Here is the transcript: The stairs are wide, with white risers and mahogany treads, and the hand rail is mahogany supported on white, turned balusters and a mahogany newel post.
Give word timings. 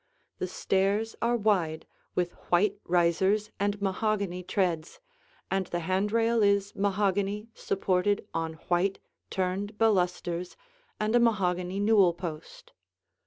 The 0.39 0.47
stairs 0.47 1.15
are 1.21 1.37
wide, 1.37 1.85
with 2.15 2.31
white 2.49 2.79
risers 2.85 3.51
and 3.59 3.79
mahogany 3.79 4.41
treads, 4.41 4.99
and 5.51 5.67
the 5.67 5.81
hand 5.81 6.11
rail 6.11 6.41
is 6.41 6.73
mahogany 6.75 7.49
supported 7.53 8.25
on 8.33 8.53
white, 8.67 8.97
turned 9.29 9.77
balusters 9.77 10.57
and 10.99 11.15
a 11.15 11.19
mahogany 11.19 11.79
newel 11.79 12.15
post. 12.15 12.73